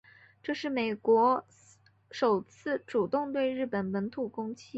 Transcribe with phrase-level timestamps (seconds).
[0.41, 1.45] 这是美国
[2.09, 4.65] 首次主动对日本本土攻击。